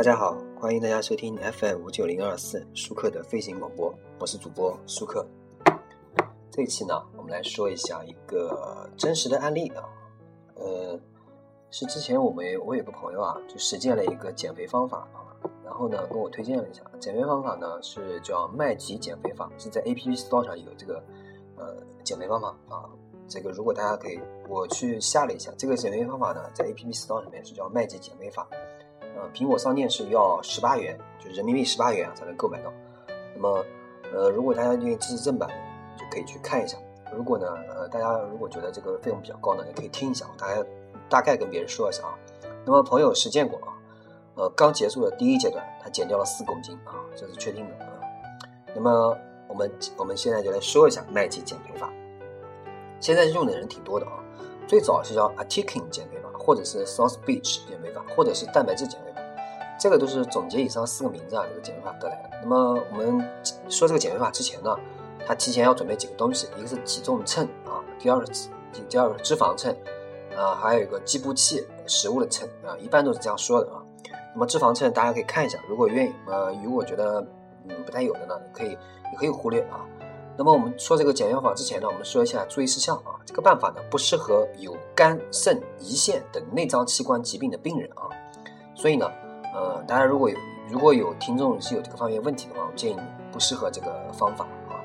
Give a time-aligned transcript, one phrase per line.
[0.00, 5.26] 大家好，欢迎大家收听 FM 五九零二四舒克的飞行广播，我是主播舒克。
[6.50, 9.84] 这一期呢，我们来说一下一个真实的案例啊，
[10.54, 10.98] 呃，
[11.70, 15.06] 是之前我们我有个朋友啊，就实践了一个减肥方法，
[15.62, 21.04] 然后呢跟我推荐了一下，减肥方法呢是叫麦吉减肥法，是在 APP Store 上有这个
[21.58, 22.88] 呃减肥方法啊，
[23.28, 28.48] 这个如果大家可以，我去下了一下，这个减肥方法呢在 APP Store 里面是叫麦吉减肥法。
[29.20, 32.72] 呃，苹果商店是要十八元，就是人民币十八元啊才能购买到。
[33.34, 33.64] 那么，
[34.14, 35.48] 呃，如果大家愿意支持正版，
[35.98, 36.78] 就可以去看一下。
[37.14, 40.24] 如果呢，呃，大家如果觉得这个费用比较高呢，也可以听一下。
[40.38, 40.64] 大概
[41.10, 42.14] 大概跟别人说一下啊。
[42.64, 43.76] 那么，朋友实践过啊，
[44.36, 47.92] 呃，刚结束的第一阶段，他减掉了四公斤啊，这是确定的啊。
[48.74, 51.92] 那么，我们我们现在就来说一下麦吉减肥法。
[53.00, 54.12] 现在用的人挺多的啊。
[54.68, 59.09] 最早是叫 Atiking 减肥法，或者是 South Beach 减肥法，或者是蛋白质减肥法，
[59.80, 62.30] 这个都是总结以上四个名字啊，这个减肥法得来的。
[62.42, 63.26] 那么我们
[63.70, 64.76] 说这个减肥法之前呢，
[65.26, 68.50] 他提前要准备几个东西，一个是体重秤啊，第二个脂
[68.90, 69.74] 第二个是脂肪秤
[70.36, 73.82] 啊，还有一个计步器，食物的秤啊，一般都是这样说的啊。
[74.34, 77.26] 那么脂肪秤大家可以看一下，如果愿意呃，如果觉得
[77.66, 79.80] 嗯不太有的呢，可以也可以忽略啊。
[80.36, 83.16] 那么我们说这个减肥法之前呢，我们说一下注意事项啊。
[83.24, 88.08] 这个办法呢不适合有肝、肾、胰腺等内脏器官疾病的病人啊。
[88.74, 89.10] 所以呢，
[89.54, 90.36] 呃，大家如果有
[90.68, 92.96] 如果有听众是有这个方面问题的话，我建议
[93.32, 94.78] 不适合这个方法啊。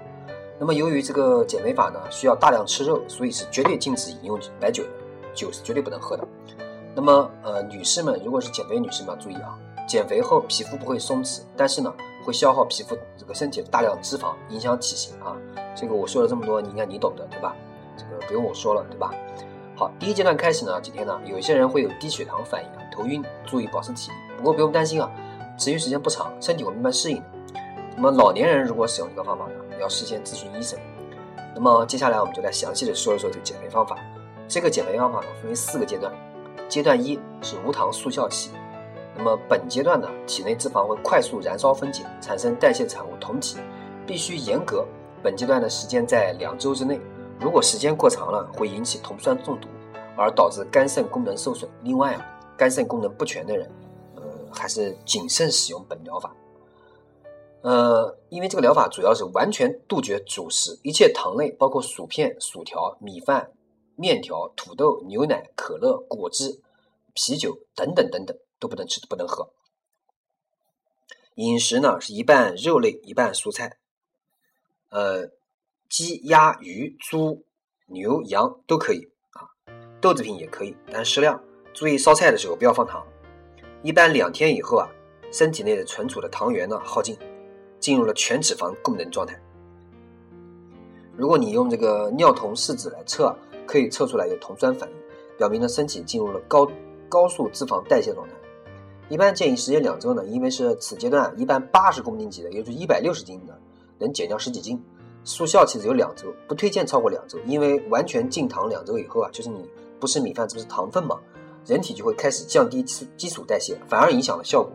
[0.59, 4.89] 那么由于这个减肥法呢需要大量吃肉，所以是绝对禁止饮用白酒的，
[5.33, 6.27] 酒是绝对不能喝的。
[6.95, 11.93] 那么呃，女士们如果是减肥女士们要注意啊，减肥后皮肤不会松弛，但是呢。
[12.25, 15.37] 会消耗皮肤这个身体的大量脂肪，影响体型啊。
[15.75, 17.55] 这个我说了这么多，你应该你懂的，对吧？
[17.95, 19.13] 这个不用我说了，对吧？
[19.75, 24.17] 好，第一阶段开始呢，几天呢，有些人会有低血糖反应啊，头晕，注意保持体力。
[24.37, 25.09] 不过不用担心啊，
[25.57, 27.23] 持续时间不长，身体会慢慢适应的。
[27.95, 30.77] 那么老年人如果使用这个方法呢，要事先咨询医生。
[31.53, 33.97] 那么接下来我们就来详细的说一说这个减肥方法。
[34.47, 36.11] 这个减肥方法呢，分为四个阶段。
[36.67, 38.51] 阶段一是无糖速效期。
[39.17, 43.57] 那么本阶段呢，体内脂肪会快速燃烧分解，产生代谢产物酮体，
[44.05, 44.85] 必须严格。
[45.23, 46.99] 本阶段的时间在两周之内，
[47.39, 49.69] 如果时间过长了，会引起酮酸中毒，
[50.17, 51.69] 而导致肝肾功能受损。
[51.83, 52.25] 另外啊，
[52.57, 53.69] 肝肾功能不全的人，
[54.55, 56.35] 还是谨慎使用本疗法。
[57.61, 63.51] 呃，因为这个疗法主要是完全杜绝主食，一切糖类，包括薯片、薯条、米饭、
[63.95, 66.61] 面条、土豆、牛奶、可乐、果汁、
[67.13, 68.35] 啤酒等等等等。
[68.57, 69.51] 都不能吃，不能喝。
[71.35, 73.77] 饮食呢是一半肉类，一半蔬菜。
[74.89, 75.29] 呃，
[75.89, 77.43] 鸡、鸭、鱼、猪、
[77.87, 79.43] 牛、羊都可以啊，
[79.99, 81.43] 豆制品也可以，但适量。
[81.73, 83.05] 注意烧菜的时候不要放糖。
[83.85, 84.89] 一般两天以后啊，
[85.31, 87.15] 身体内的存储的糖原呢耗尽，
[87.79, 89.39] 进入了全脂肪供能状态。
[91.15, 93.37] 如果你用这个尿酮试纸来测，
[93.67, 94.95] 可以测出来有酮酸反应，
[95.37, 96.67] 表明呢身体进入了高
[97.07, 98.33] 高速脂肪代谢状态。
[99.07, 103.55] 一般建议时间两周呢，因为是此阶段一般八十公斤级的，也就是一百六十斤的，
[103.99, 104.83] 能减掉十几斤。
[105.23, 109.69] 速效期只有两周，不推荐超过两周，因为完全禁糖两周以后啊，就是你
[109.99, 111.19] 不吃米饭，这不是糖分嘛，
[111.65, 114.71] 人体就会开始降低基基础代谢，反而影响了效果。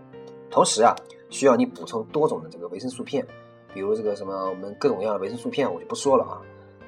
[0.51, 0.95] 同时啊，
[1.29, 3.27] 需要你补充多种的这个维生素片，
[3.73, 6.43] 比如这个什么我们各种各样的维生素片，我就不说了啊。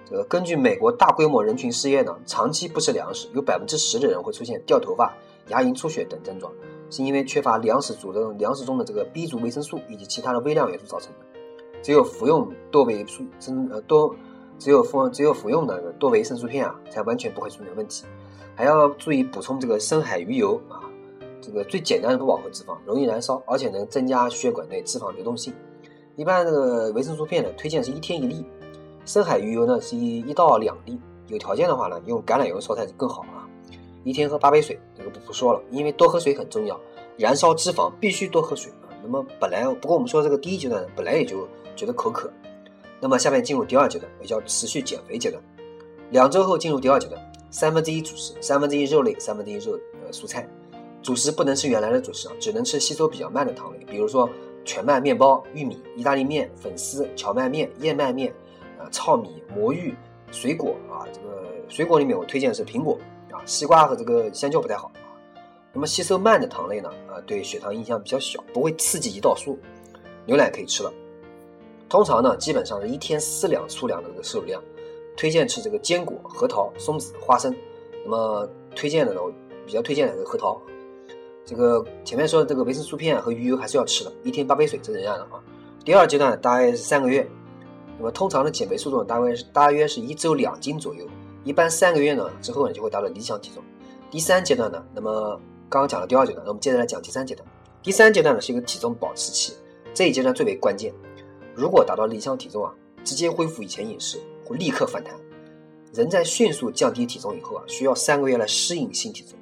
[0.04, 5.14] 这个根据美国大规模人群试验呢，长期不吃粮食，有百分之十的人会出现掉头发、
[5.48, 6.52] 牙龈出血等症状。
[6.90, 11.26] 是因为缺乏粮食组的粮食中的这个 B 族维生素以及其他的微量元素造成的。
[11.82, 14.14] 只有服用多维素生呃多，
[14.58, 18.04] 只有服只有服用的多维生素片啊，才完全不会出现问题。
[18.54, 20.80] 还要注意补充这个深海鱼油啊，
[21.40, 25.52] 这个最简单的不饱和脂肪，容易燃烧，而且能增加血管内脂肪流动性。
[26.16, 28.44] 一般这个维生素片呢，推荐是一天一粒。
[29.04, 31.00] 深海鱼油呢是一一到两粒。
[31.28, 33.48] 有条件的话呢，用橄榄油烧菜就更好啊。
[34.04, 36.78] 一天喝八杯水，这个不不说了，因为多喝水很重要。
[37.16, 38.92] 燃烧脂肪必须多喝水啊。
[39.02, 42.30] 那么本来不过我们说这个第一阶段本来也就觉得口渴，
[43.00, 45.42] 那么下面进入第二阶段，也叫持续减肥阶段。
[46.10, 50.48] 两周后进入第二阶段，三分之一主食，三分之一肉类，三分之一肉呃蔬菜。
[51.02, 54.28] 主食不能吃原来的主食啊，只能吃吸收比较慢的糖类，比如说
[54.64, 58.32] 全麦面包、玉米、意大利面、粉丝、荞麦面、燕麦面
[58.78, 59.94] 啊、糙米、魔芋、
[60.30, 61.04] 水果啊。
[61.12, 62.98] 这个水果里面我推荐的是苹果
[63.30, 63.42] 啊。
[63.44, 64.90] 西瓜和这个香蕉不太好。
[65.74, 66.88] 那么吸收慢的糖类呢？
[67.08, 69.58] 啊，对血糖影响比较小，不会刺激胰岛素。
[70.24, 70.92] 牛奶可以吃了。
[71.88, 74.62] 通常呢，基本上是一天四两粗粮的这个摄入量。
[75.16, 77.54] 推荐吃这个坚果、核桃、松子、花生。
[78.04, 79.32] 那么推荐的呢，我
[79.64, 80.60] 比较推荐的是核桃。
[81.44, 85.42] 这个前面说的这个维生素片和鱼油还是要吃的，一天八杯水，这是这样的啊。
[85.84, 87.28] 第二阶段大概是三个月，
[87.98, 91.04] 那么通常的减肥速度大概是大约是一周两斤左右，
[91.42, 93.62] 一般三个月呢之后呢就会达到理想体重。
[94.10, 97.46] 第三阶段呢，那么刚刚讲了第二阶段，那我们接着来讲第三阶段。
[97.82, 99.52] 第三阶段呢是一个体重保持期，
[99.92, 100.94] 这一阶段最为关键。
[101.54, 102.72] 如果达到理想体重啊，
[103.02, 105.14] 直接恢复以前饮食，会立刻反弹。
[105.92, 109.38] 人在迅速降低体重以后啊，需要三个月来适应新体重，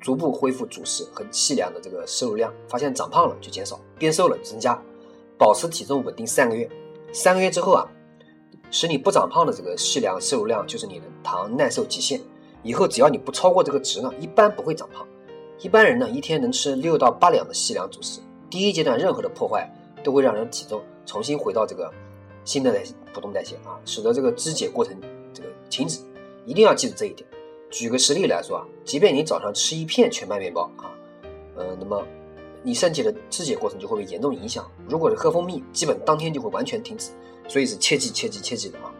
[0.00, 2.52] 逐步恢复主食和细粮的这个摄入量。
[2.68, 4.78] 发现长胖了就减少，变瘦了增加，
[5.38, 6.68] 保持体重稳定三个月。
[7.12, 7.88] 三个月之后啊，
[8.70, 12.20] 使你不长胖的这个细粮摄入量就是你的糖耐受极限。
[12.62, 15.06] 以后只要你不超过这个值呢，一般不会长胖。
[15.60, 18.20] 一般人呢，一天能吃六到八两的细粮主食。
[18.50, 19.68] 第一阶段任何的破坏
[20.04, 21.90] 都会让人体重重新回到这个
[22.48, 24.98] 新的代普通代谢啊，使得这个肢解过程
[25.34, 26.00] 这个停止。
[26.46, 27.28] 一定要记住这一点。
[27.68, 30.88] 举个实例来说啊，即便你早上吃一片全麦面包啊，
[31.56, 32.02] 呃，那么
[32.62, 34.66] 你身体的肢解过程就会被严重影响。
[34.88, 37.10] 如果是喝蜂蜜，基本当天就会完全停止。
[37.46, 38.90] 所以是切记切记切记的啊。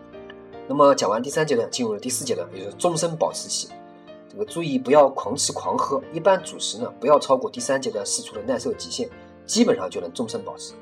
[0.66, 3.70] 那么讲完第三阶段，进入了第四阶段，也就是终身保持期。
[4.30, 9.08] 这个注意不要狂吃狂喝，一般主食呢不要超过第三阶段试出的耐受极限，
[9.46, 10.74] 基本上就能终身保持。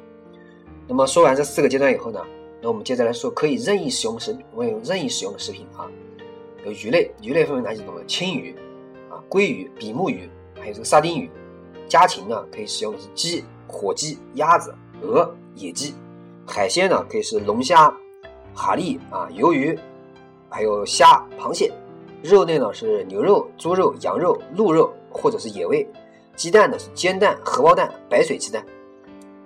[0.88, 2.20] 那么说完这四个阶段以后呢，
[2.66, 5.86] 那我们接着来说可以任意使用的食，我有任意使用的食品啊，
[6.64, 8.02] 有鱼类，鱼类分为哪几种呢？
[8.08, 8.52] 青鱼
[9.08, 10.28] 啊、鲑鱼、比目鱼，
[10.58, 11.30] 还有这个沙丁鱼。
[11.86, 15.94] 家禽呢可以使用的是鸡、火鸡、鸭子、鹅、野鸡。
[16.44, 17.88] 海鲜呢可以是龙虾。
[18.52, 19.78] 蛤蜊啊，鱿鱼，
[20.50, 21.72] 还有虾、螃蟹。
[22.20, 25.88] 肉类呢是牛肉、猪肉、羊肉、鹿肉或者是野味。
[26.34, 28.66] 鸡蛋呢是煎蛋、荷包蛋、白水鸡蛋。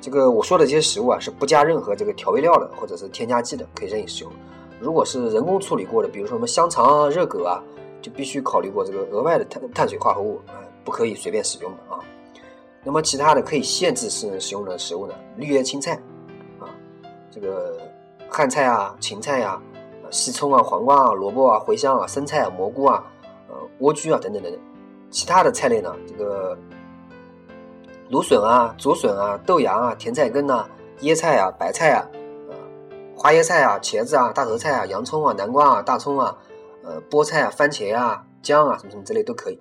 [0.00, 4.32] 这个我说的这些食物啊是不加任何这个调味料的，或者是添加剂的，可以任意使用。
[4.81, 7.62] 如果是人工处理过的，比如说什么香肠啊、热狗啊，
[8.00, 12.00] 就必须考虑过这个额外的碳碳水化合物啊，不可以随便使用的啊。
[12.82, 16.00] 那么其他的可以限制使使用的食物呢，绿叶青菜
[16.58, 16.69] 啊，
[17.31, 17.79] 这个。
[18.32, 19.61] 汉菜啊，芹菜呀，
[20.12, 23.05] 西葱啊，黄瓜啊，萝卜啊，茴香啊，生菜啊，蘑菇啊，
[23.49, 24.61] 呃，莴苣啊，等等等等。
[25.11, 26.56] 其他的菜类呢，这个
[28.11, 30.67] 芦笋啊，竹笋啊，豆芽啊，甜菜根呐，
[31.03, 32.05] 椰菜啊，白菜啊，
[32.49, 32.57] 呃，
[33.17, 36.37] 花椰菜啊，茄子啊，大头菜啊，洋葱啊，南瓜啊，大葱啊，
[36.83, 39.61] 呃，菠菜啊，番茄啊，姜啊，什么什么之类都可以。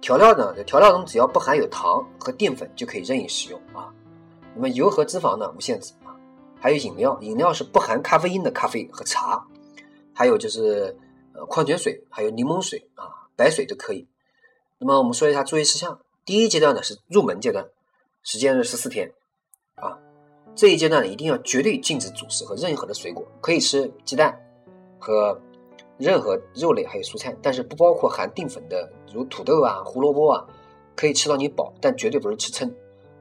[0.00, 3.92] 调料呢，调料中只要不含有糖和淀粉就可以任意使用啊。
[4.54, 6.14] 那么油和脂肪呢，无限制啊。
[6.60, 9.44] 还有饮料，饮料是不含咖啡因的咖啡和茶，
[10.14, 10.96] 还有就是
[11.34, 14.06] 呃矿泉水，还有柠檬水啊，白水都可以。
[14.78, 17.66] 那么我们说一下注意事项，第一阶段呢是入门阶段，
[18.22, 19.12] 时间是十四天
[19.74, 19.98] 啊。
[20.54, 24.38] 这一阶段呢一定要绝对禁止主食和任何的水果，可以吃鸡蛋
[24.98, 25.40] 和
[25.98, 30.46] 任何肉类还有蔬菜，但是不包括含淀粉的，如土豆啊、胡萝卜啊，
[30.94, 32.74] 可以吃到你饱，但绝对不是吃撑。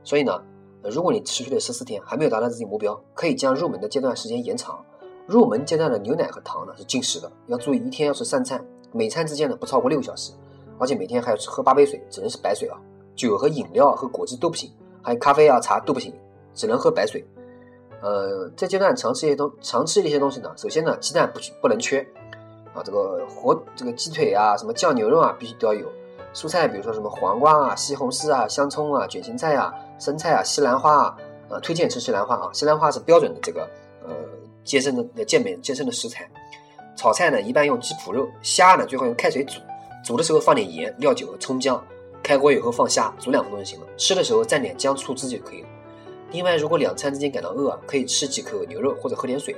[0.03, 0.43] 所以呢。
[0.83, 4.83] 如果你持续了十四天还没有达到自己目标，可以将入门的阶段时间延长。
[5.27, 10.33] 入门阶段的牛奶和糖呢是禁食的，要注意一天要吃三餐，每餐之间呢不超过六个小时，
[10.79, 12.81] 而且每天还要喝八杯水，只能是白水啊。
[13.29, 14.71] 酒和饮料和果汁都不行，
[15.01, 16.13] 还有咖啡啊茶都不行，
[16.53, 17.23] 只能喝白水。
[18.01, 21.99] 呃，这阶段常吃一些东常吃一些东西呢，首先呢鸡蛋不不能缺
[22.73, 25.87] 啊，这个活这个鸡腿啊，什么酱牛肉啊必须都要有。
[26.33, 29.73] 蔬菜比如说什么黄瓜啊、西红柿啊、香葱啊、卷心菜啊。
[29.99, 31.17] 生菜啊，西兰花啊，
[31.49, 32.49] 呃，推荐吃西兰花啊。
[32.53, 33.69] 西兰花是标准的这个
[34.03, 34.15] 呃
[34.63, 36.27] 健身的健美健身的食材。
[36.95, 38.27] 炒菜呢，一般用鸡脯肉。
[38.41, 39.59] 虾呢，最好用开水煮，
[40.03, 41.79] 煮的时候放点盐、料酒和葱姜。
[42.23, 43.87] 开锅以后放虾，煮两分钟就行了。
[43.97, 45.67] 吃的时候蘸点姜醋汁就可以了。
[46.31, 49.53] 另外，如果两餐之间感到饿，可以吃几口牛肉或者喝点水。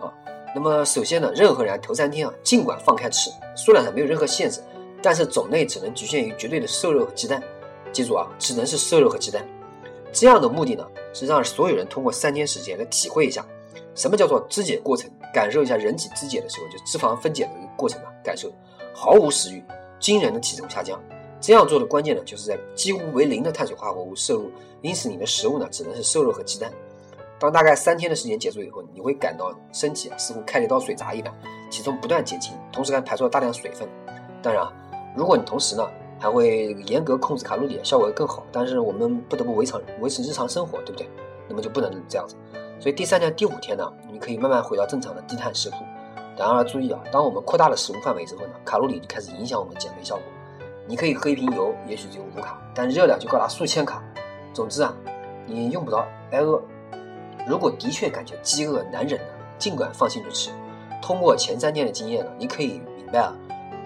[0.00, 0.12] 啊，
[0.54, 4.60] 那么首先呢，任何人头三天啊，尽管放开吃，数量上没有任何限制，
[5.02, 7.42] 但是种类只能局限于绝对的瘦肉和鸡蛋。
[7.92, 9.44] 记住啊，只能是瘦肉和鸡蛋。
[10.12, 13.44] 这样的目的呢，是让所有人通过三天时间来体会一下
[13.96, 18.48] 什么叫做肢解过程，感受一下人体肢解的时候就脂肪分解的一个过程啊，感受
[18.94, 19.64] 毫无食欲，
[19.98, 21.00] 惊人的体重下降。
[21.46, 26.72] 这样做的关键呢，就是在几乎为零的碳水化合物摄入，因此你的食物呢，只能是瘦肉和鸡蛋。
[27.38, 31.30] 当大概三天的时间结束以后，你会感到身体啊，似乎开了一道水闸一般，
[31.70, 33.86] 体重不断减轻，同时还排出了大量水分。
[34.40, 34.72] 当然啊，
[35.14, 35.86] 如果你同时呢，
[36.18, 38.42] 还会严格控制卡路里，效果会更好。
[38.50, 41.06] 但是我们不得不维常维持日常生活，对不对？
[41.46, 42.36] 那么就不能这样子。
[42.80, 45.76] 所以第三天、第五天呢，你可以慢慢回到正常的低碳食谱。
[46.38, 50.24] 然而注意啊，当我们扩大了食物范围之后呢，卡路里就开始影响我们减肥效果。
[50.86, 54.02] 你可以喝一瓶油，也许只有五卡，但热量就高达数千卡。
[54.52, 54.94] 总之啊，
[55.46, 56.62] 你用不着挨饿。
[57.46, 59.26] 如果的确感觉饥饿难忍呢，
[59.58, 60.50] 尽管放心去吃。
[61.02, 63.34] 通过前三天的经验呢，你可以明白啊，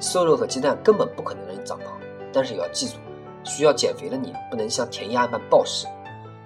[0.01, 1.89] 瘦肉和鸡蛋根本不可能让你长胖。
[2.33, 2.97] 但是也要记住，
[3.45, 5.87] 需要减肥的你不能像填鸭一般暴食。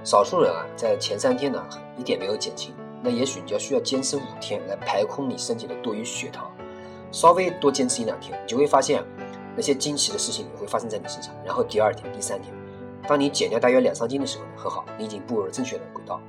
[0.05, 1.65] 少数人啊，在前三天呢
[1.97, 6.51] 一点没有减轻，那也许你就需要坚持五天来排空你身体的多余血糖。
[7.11, 9.03] 稍微多坚持一两天，你就会发现
[9.57, 11.35] 那些惊奇的事情也会发生在你身上。
[11.45, 12.53] 然后第二天、第三天，
[13.09, 16.21] 当你减掉大约两三斤的时候，很好，你已经步入了正确的轨道。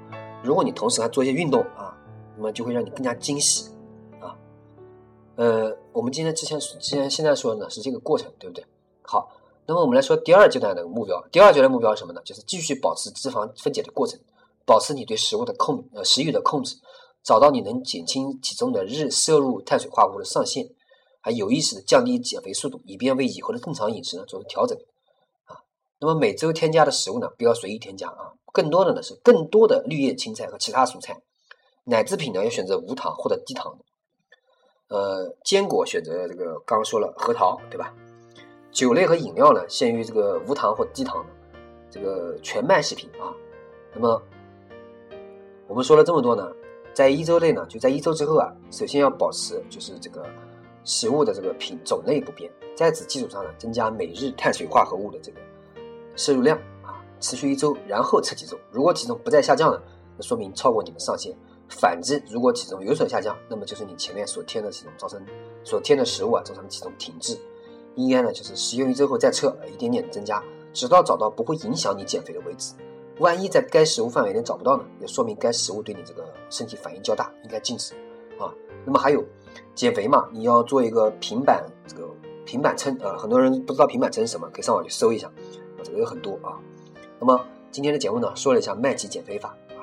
[0.44, 1.98] 如果你同时还做一些运动啊，
[2.36, 3.72] 那么就会让你更加惊喜
[4.20, 4.36] 啊。
[5.36, 8.66] 呃，我们今天之前之前现在说的呢是这个过程，对不对？
[9.04, 9.32] 好，
[9.66, 11.24] 那么我们来说第二阶段的目标。
[11.32, 12.22] 第二阶段目标是什么呢？
[12.26, 14.20] 就是继续保持脂肪分解的过程，
[14.66, 16.76] 保持你对食物的控呃食欲的控制。
[17.24, 20.68] 找到你能减轻体重的日摄入碳水化合物的上限，
[21.24, 24.78] 还有意识的降低减肥速度，以便为以后的正常饮食呢做出调整。
[25.46, 25.56] 啊，
[26.00, 31.18] 那么每周添加的食物呢，不要随意添加啊，更多的呢是更多的绿叶青菜和其他蔬菜。
[31.86, 33.80] 奶制品呢要选择无糖或者低糖。
[34.90, 37.94] 呃，坚果选择这个刚刚说了核桃，对吧？
[38.72, 41.32] 酒类和饮料呢限于这个无糖或低糖的
[41.90, 43.34] 这个全麦食品啊。
[43.94, 44.22] 那么
[45.68, 46.52] 我们说了这么多呢。
[46.94, 50.24] 在一周内呢，就在一周之后啊，首先要保持就是这个
[50.84, 55.40] 食物的这个品种类不变，在此基础上呢，增加每日碳水化合物的这个
[56.16, 58.60] 摄入量啊，持续一周，然后测体重。
[58.72, 59.82] 如果体重不再下降了，
[60.18, 61.34] 那说明超过你的上限；
[61.70, 65.24] 反之，如果体重有所下降，那么就是你前面所添的体重造成
[65.64, 67.38] 所添的食物啊造成体重停滞。
[67.96, 72.74] 应该呢就是食用一周后再测，一点点增加，直到找到不会影响你减肥的为止。
[73.20, 74.84] 万一在该食物范围内找不到呢？
[75.00, 77.94] 也说明该食物对你这个身体反应较大，应该禁止
[78.40, 78.52] 啊。
[78.84, 79.24] 那么还有
[79.76, 80.28] 减肥嘛？
[80.32, 82.08] 你要做一个平板这个
[82.46, 83.18] 平板撑啊。
[83.18, 85.32] 很多人不知道平板撑是什么，可以上网去搜一下，
[85.84, 86.60] 这个有很多啊。
[87.20, 87.40] 那么
[87.72, 89.82] 今天的节目呢，说了一下麦吉减肥法啊。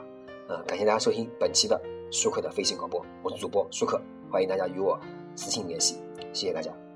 [0.49, 4.01] 呃，感谢大家收听本期的舒克的飞行广播，我是主播舒克，
[4.31, 4.99] 欢迎大家与我
[5.37, 5.97] 私信联系，
[6.33, 6.90] 谢谢大家。